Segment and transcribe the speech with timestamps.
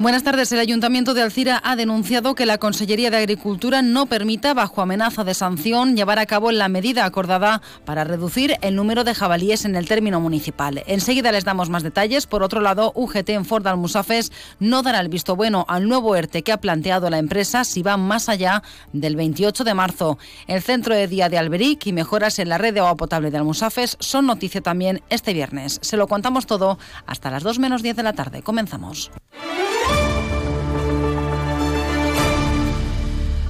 [0.00, 0.52] Buenas tardes.
[0.52, 5.24] El Ayuntamiento de Alcira ha denunciado que la Consellería de Agricultura no permita, bajo amenaza
[5.24, 9.74] de sanción, llevar a cabo la medida acordada para reducir el número de jabalíes en
[9.74, 10.84] el término municipal.
[10.86, 12.28] Enseguida les damos más detalles.
[12.28, 14.30] Por otro lado, UGT en Ford Almusafes
[14.60, 17.96] no dará el visto bueno al nuevo ERTE que ha planteado la empresa si va
[17.96, 18.62] más allá
[18.92, 20.16] del 28 de marzo.
[20.46, 23.38] El centro de día de Alberic y mejoras en la red de agua potable de
[23.38, 25.80] Almusafes son noticia también este viernes.
[25.82, 28.42] Se lo contamos todo hasta las 2 menos 10 de la tarde.
[28.42, 29.10] Comenzamos.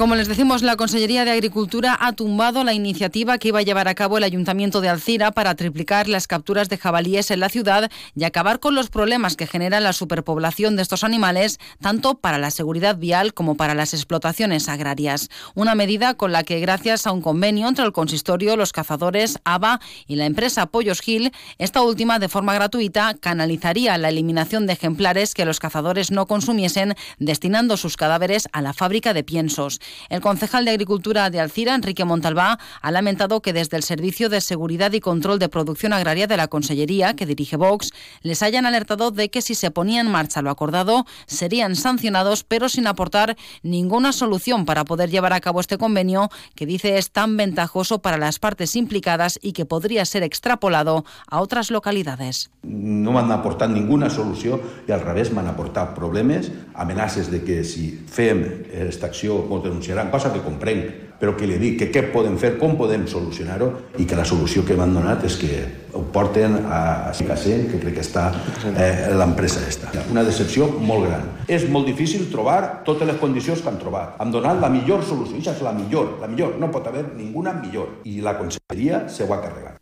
[0.00, 3.86] Como les decimos, la Consellería de Agricultura ha tumbado la iniciativa que iba a llevar
[3.86, 7.90] a cabo el Ayuntamiento de Alcira para triplicar las capturas de jabalíes en la ciudad
[8.16, 12.50] y acabar con los problemas que genera la superpoblación de estos animales, tanto para la
[12.50, 15.28] seguridad vial como para las explotaciones agrarias.
[15.54, 19.82] Una medida con la que, gracias a un convenio entre el consistorio, los cazadores, ABA
[20.06, 25.34] y la empresa Pollos Gil, esta última, de forma gratuita, canalizaría la eliminación de ejemplares
[25.34, 29.78] que los cazadores no consumiesen, destinando sus cadáveres a la fábrica de piensos.
[30.08, 34.40] El concejal de Agricultura de Alcira, Enrique Montalbá, ha lamentado que desde el Servicio de
[34.40, 39.10] Seguridad y Control de Producción Agraria de la Consellería, que dirige Vox, les hayan alertado
[39.10, 44.12] de que si se ponía en marcha lo acordado, serían sancionados, pero sin aportar ninguna
[44.12, 48.38] solución para poder llevar a cabo este convenio, que dice es tan ventajoso para las
[48.38, 52.50] partes implicadas y que podría ser extrapolado a otras localidades.
[52.62, 57.64] No van a aportar ninguna solución y al revés van aportar problemas, amenaces de que
[57.64, 59.48] si fem esta acción
[59.80, 63.70] denunciaran, cosa que comprenc, però que li dic que què podem fer, com podem solucionar-ho
[63.98, 65.50] i que la solució que m'han donat és que
[65.92, 68.30] ho porten a Sicasent, que crec que està
[68.70, 69.90] eh, l'empresa esta.
[70.12, 71.28] Una decepció molt gran.
[71.48, 74.16] És molt difícil trobar totes les condicions que han trobat.
[74.20, 77.56] Han donat la millor solució, això és la millor, la millor, no pot haver ninguna
[77.58, 78.00] millor.
[78.04, 79.79] I la conselleria se ho ha carregat.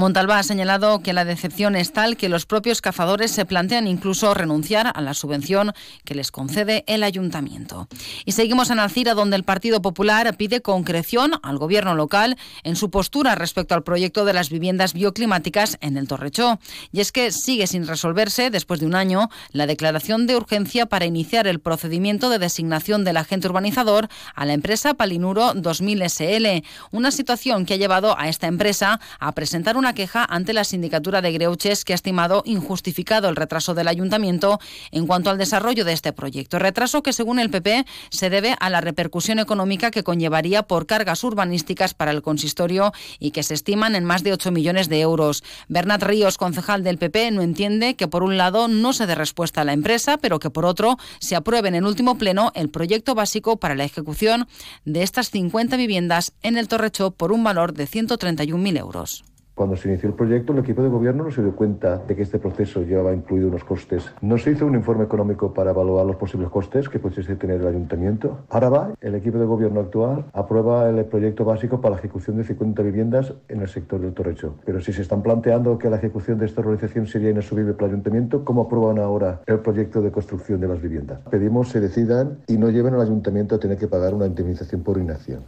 [0.00, 4.32] Montalbá ha señalado que la decepción es tal que los propios cazadores se plantean incluso
[4.32, 5.74] renunciar a la subvención
[6.06, 7.86] que les concede el ayuntamiento.
[8.24, 12.90] Y seguimos en Alcira, donde el Partido Popular pide concreción al gobierno local en su
[12.90, 16.58] postura respecto al proyecto de las viviendas bioclimáticas en el Torrechó.
[16.92, 21.04] Y es que sigue sin resolverse, después de un año, la declaración de urgencia para
[21.04, 26.46] iniciar el procedimiento de designación del agente urbanizador a la empresa Palinuro 2000 SL,
[26.90, 31.22] una situación que ha llevado a esta empresa a presentar una queja ante la sindicatura
[31.22, 34.58] de Greuches que ha estimado injustificado el retraso del ayuntamiento
[34.90, 36.58] en cuanto al desarrollo de este proyecto.
[36.58, 41.24] Retraso que, según el PP, se debe a la repercusión económica que conllevaría por cargas
[41.24, 45.42] urbanísticas para el consistorio y que se estiman en más de 8 millones de euros.
[45.68, 49.62] Bernat Ríos, concejal del PP, no entiende que, por un lado, no se dé respuesta
[49.62, 53.14] a la empresa, pero que, por otro, se apruebe en el último pleno el proyecto
[53.14, 54.48] básico para la ejecución
[54.84, 59.24] de estas 50 viviendas en el Torrecho por un valor de 131.000 euros.
[59.60, 62.22] Cuando se inició el proyecto, el equipo de gobierno no se dio cuenta de que
[62.22, 64.10] este proceso llevaba incluido unos costes.
[64.22, 67.66] No se hizo un informe económico para evaluar los posibles costes que pudiese tener el
[67.66, 68.38] ayuntamiento.
[68.48, 72.44] Ahora va, el equipo de gobierno actual aprueba el proyecto básico para la ejecución de
[72.44, 74.54] 50 viviendas en el sector del Torrecho.
[74.64, 77.92] Pero si se están planteando que la ejecución de esta organización sería inasumible para el
[77.92, 81.20] ayuntamiento, ¿cómo aprueban ahora el proyecto de construcción de las viviendas?
[81.30, 84.96] Pedimos se decidan y no lleven al ayuntamiento a tener que pagar una indemnización por
[84.96, 85.42] inacción.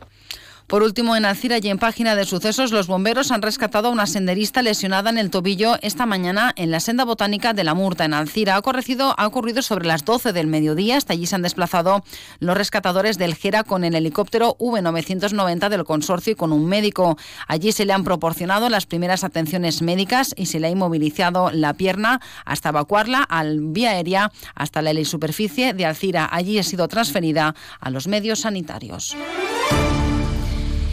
[0.72, 4.06] Por último, en Alcira y en página de sucesos, los bomberos han rescatado a una
[4.06, 8.14] senderista lesionada en el tobillo esta mañana en la senda botánica de la Murta, en
[8.14, 8.54] Alcira.
[8.54, 10.96] Ha ocurrido, ha ocurrido sobre las 12 del mediodía.
[10.96, 12.02] Hasta allí se han desplazado
[12.38, 17.18] los rescatadores del Gera con el helicóptero V990 del consorcio y con un médico.
[17.48, 21.74] Allí se le han proporcionado las primeras atenciones médicas y se le ha inmovilizado la
[21.74, 26.26] pierna hasta evacuarla al vía aérea hasta la superficie de Alcira.
[26.32, 29.14] Allí ha sido transferida a los medios sanitarios.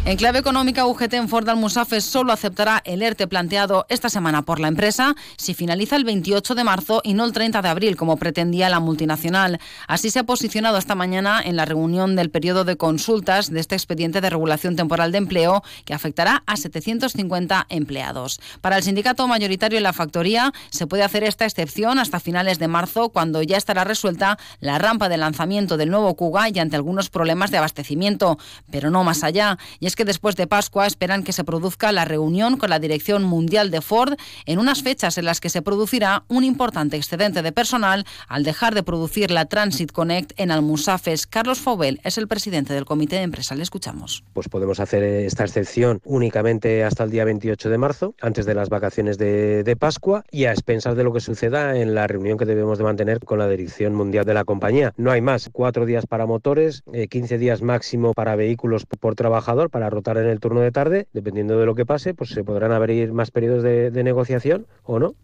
[0.05, 4.59] En clave económica, UGT en Ford Almusafes solo aceptará el ERTE planteado esta semana por
[4.59, 8.17] la empresa si finaliza el 28 de marzo y no el 30 de abril, como
[8.17, 9.59] pretendía la multinacional.
[9.87, 13.75] Así se ha posicionado esta mañana en la reunión del periodo de consultas de este
[13.75, 18.39] expediente de regulación temporal de empleo que afectará a 750 empleados.
[18.61, 22.69] Para el sindicato mayoritario en la factoría se puede hacer esta excepción hasta finales de
[22.69, 27.09] marzo, cuando ya estará resuelta la rampa de lanzamiento del nuevo Cuga y ante algunos
[27.09, 28.39] problemas de abastecimiento,
[28.71, 29.59] pero no más allá.
[29.89, 33.71] Es que después de Pascua esperan que se produzca la reunión con la Dirección Mundial
[33.71, 34.13] de Ford
[34.45, 38.75] en unas fechas en las que se producirá un importante excedente de personal al dejar
[38.75, 41.25] de producir la Transit Connect en Almusafes.
[41.25, 43.55] Carlos Faubel es el presidente del comité de empresa.
[43.55, 44.23] Le escuchamos.
[44.33, 48.69] Pues podemos hacer esta excepción únicamente hasta el día 28 de marzo, antes de las
[48.69, 52.45] vacaciones de, de Pascua y a expensas de lo que suceda en la reunión que
[52.45, 54.93] debemos de mantener con la Dirección Mundial de la compañía.
[54.97, 55.49] No hay más.
[55.51, 60.17] Cuatro días para motores, 15 eh, días máximo para vehículos por trabajador, para para rotar
[60.17, 61.07] en el turno de tarde.
[61.13, 65.15] Dependiendo de lo que pase, pues se podrán abrir más periodos de, negociación o no.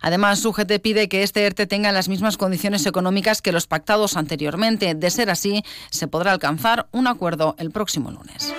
[0.00, 4.94] Además, UGT pide que este ERTE tenga las mismas condiciones económicas que los pactados anteriormente.
[4.94, 8.54] De ser así, se podrá alcanzar un acuerdo el próximo lunes.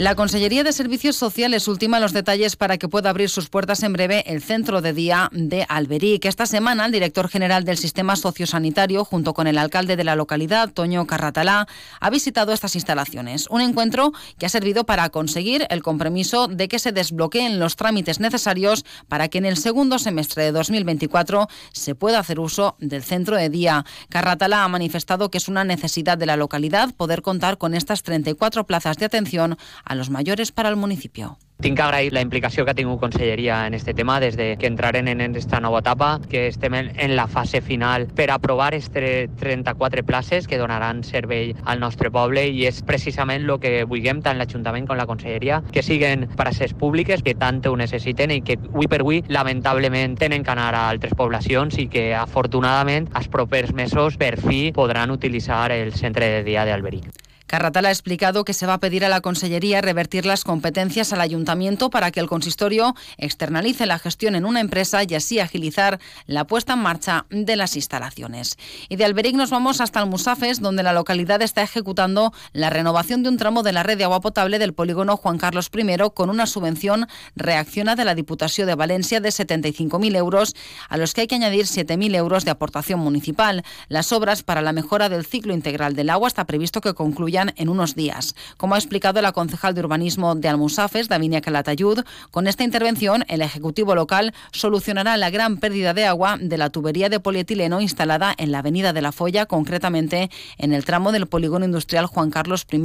[0.00, 3.92] La Consellería de Servicios Sociales ultima los detalles para que pueda abrir sus puertas en
[3.92, 6.24] breve el centro de día de Alberic.
[6.24, 10.70] Esta semana, el director general del Sistema Sociosanitario, junto con el alcalde de la localidad,
[10.70, 11.68] Toño Carratalá,
[12.00, 13.46] ha visitado estas instalaciones.
[13.50, 18.20] Un encuentro que ha servido para conseguir el compromiso de que se desbloqueen los trámites
[18.20, 23.36] necesarios para que en el segundo semestre de 2024 se pueda hacer uso del centro
[23.36, 23.84] de día.
[24.08, 28.64] Carratalá ha manifestado que es una necesidad de la localidad poder contar con estas 34
[28.64, 29.58] plazas de atención
[29.90, 31.36] a los mayores para el municipio.
[31.60, 34.68] Tinc que agrair la implicació que ha tingut Conselleria en este tema des de que
[34.68, 40.04] entraren en esta nova etapa, que estem en la fase final per aprovar este 34
[40.06, 44.86] places que donaran servei al nostre poble i és precisament el que vulguem tant l'Ajuntament
[44.86, 49.02] com la Conselleria, que siguen places públiques que tant ho necessiten i que avui per
[49.02, 54.38] avui lamentablement tenen que anar a altres poblacions i que afortunadament els propers mesos per
[54.38, 57.29] fi podran utilitzar el centre de dia d'Alberic.
[57.50, 61.20] Carratal ha explicado que se va a pedir a la Consellería revertir las competencias al
[61.20, 66.46] Ayuntamiento para que el consistorio externalice la gestión en una empresa y así agilizar la
[66.46, 68.56] puesta en marcha de las instalaciones.
[68.88, 73.30] Y de Alberic nos vamos hasta Almusafes, donde la localidad está ejecutando la renovación de
[73.30, 76.46] un tramo de la red de agua potable del polígono Juan Carlos I con una
[76.46, 80.54] subvención reacciona de la Diputación de Valencia de 75.000 euros,
[80.88, 83.64] a los que hay que añadir 7.000 euros de aportación municipal.
[83.88, 87.68] Las obras para la mejora del ciclo integral del agua está previsto que concluyan en
[87.68, 88.34] unos días.
[88.56, 92.00] Como ha explicado la concejal de urbanismo de Almusafes, Davinia Calatayud,
[92.30, 97.08] con esta intervención el Ejecutivo local solucionará la gran pérdida de agua de la tubería
[97.08, 101.64] de polietileno instalada en la Avenida de la Folla, concretamente en el tramo del polígono
[101.64, 102.80] industrial Juan Carlos I,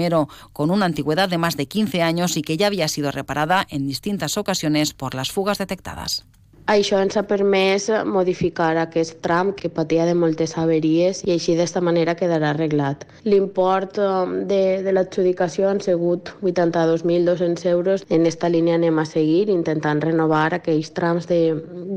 [0.53, 3.87] con una antigüedad de más de 15 años y que ya había sido reparada en
[3.87, 6.25] distintas ocasiones por las fugas detectadas.
[6.65, 11.81] Això ens ha permès modificar aquest tram que patia de moltes averies i així d'esta
[11.87, 13.03] manera quedarà arreglat.
[13.29, 18.07] L'import um, de, de l'adjudicació han sigut 82.200 euros.
[18.09, 21.39] En esta línia anem a seguir intentant renovar aquells trams de,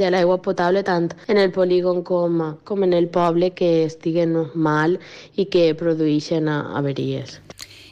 [0.02, 5.00] de l'aigua potable tant en el polígon com, com en el poble que estiguen mal
[5.34, 7.40] i que produeixen averies.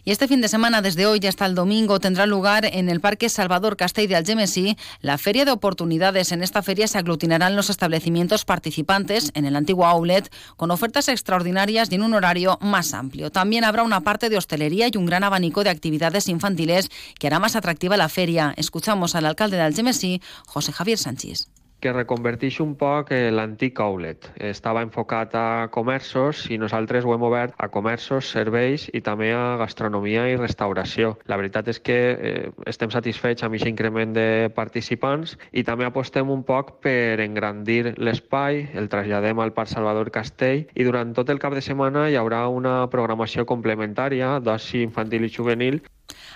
[0.09, 3.29] Y este fin de semana, desde hoy hasta el domingo, tendrá lugar en el Parque
[3.29, 6.31] Salvador Castell de Algemesí la Feria de Oportunidades.
[6.31, 11.91] En esta feria se aglutinarán los establecimientos participantes en el antiguo outlet con ofertas extraordinarias
[11.91, 13.33] y en un horario más amplio.
[13.33, 16.89] También habrá una parte de hostelería y un gran abanico de actividades infantiles
[17.19, 18.55] que hará más atractiva la feria.
[18.57, 21.49] Escuchamos al alcalde de Algemesí, José Javier Sánchez.
[21.87, 24.27] Que reconverteix un poc eh, l'antic outlet.
[24.43, 29.55] Estava enfocat a comerços i nosaltres ho hem obert a comerços, serveis i també a
[29.61, 31.15] gastronomia i restauració.
[31.31, 36.33] La veritat és que eh, estem satisfets amb aquest increment de participants i també apostem
[36.33, 41.39] un poc per engrandir l'espai, el traslladem al Parc Salvador Castell i durant tot el
[41.39, 45.85] cap de setmana hi haurà una programació complementària d'oci infantil i juvenil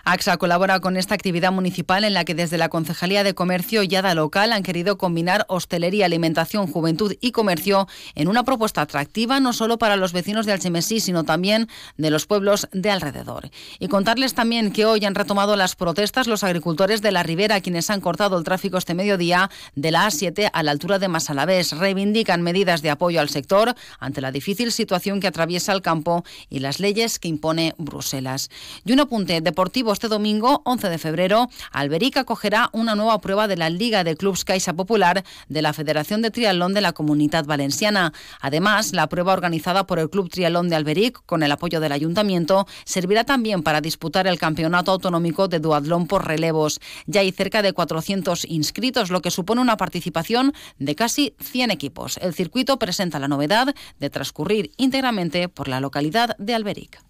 [0.04, 3.94] AXA colabora con esta actividad municipal en la que desde la Concejalía de Comercio y
[3.94, 9.52] ADA local han querido combinar hostelería, alimentación, juventud y comercio en una propuesta atractiva no
[9.52, 13.50] solo para los vecinos de Alchemesí, sino también de los pueblos de alrededor.
[13.78, 17.90] Y contarles también que hoy han retomado las protestas los agricultores de la Ribera, quienes
[17.90, 21.72] han cortado el tráfico este mediodía de la A7 a la altura de Masalavés.
[21.72, 26.60] Reivindican medidas de apoyo al sector ante la difícil situación que atraviesa el campo y
[26.60, 28.50] las leyes que impone Bruselas.
[28.84, 33.56] Y un apunte de este domingo, 11 de febrero, Alberic acogerá una nueva prueba de
[33.56, 38.12] la Liga de Clubs Caixa Popular de la Federación de Triatlón de la Comunidad Valenciana.
[38.40, 42.66] Además, la prueba organizada por el Club Triatlón de Alberic, con el apoyo del Ayuntamiento,
[42.84, 46.80] servirá también para disputar el Campeonato Autonómico de Duatlón por relevos.
[47.06, 52.18] Ya hay cerca de 400 inscritos, lo que supone una participación de casi 100 equipos.
[52.22, 57.02] El circuito presenta la novedad de transcurrir íntegramente por la localidad de Alberic.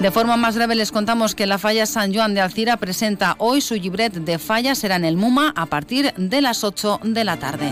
[0.00, 3.60] De forma más breve les contamos que la falla San Juan de Alcira presenta hoy
[3.60, 7.38] su libret de falla, será en el MUMA a partir de las 8 de la
[7.38, 7.70] tarde.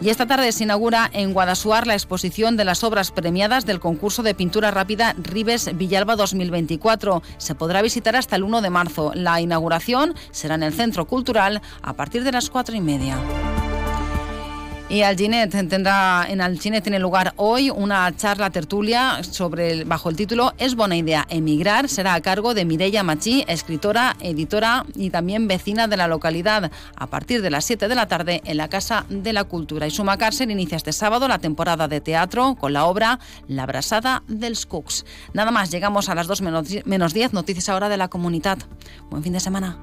[0.00, 4.22] Y esta tarde se inaugura en Guadasuar la exposición de las obras premiadas del concurso
[4.22, 7.24] de pintura rápida Ribes Villalba 2024.
[7.38, 9.10] Se podrá visitar hasta el 1 de marzo.
[9.14, 13.18] La inauguración será en el Centro Cultural a partir de las 4 y media.
[14.92, 20.10] Y al Ginet tendrá, en el Ginet tiene lugar hoy una charla tertulia sobre bajo
[20.10, 21.88] el título Es buena idea emigrar.
[21.88, 27.06] Será a cargo de Mireia Machí, escritora, editora y también vecina de la localidad, a
[27.06, 29.86] partir de las 7 de la tarde en la Casa de la Cultura.
[29.86, 33.18] Y Suma Cárcel inicia este sábado la temporada de teatro con la obra
[33.48, 35.06] La Brasada del Cooks.
[35.32, 38.58] Nada más, llegamos a las 2 menos 10, noticias ahora de la comunidad.
[39.08, 39.78] Buen fin de semana.